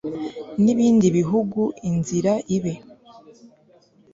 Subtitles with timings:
[0.63, 2.73] n'ibindi bihugu, inzira ibe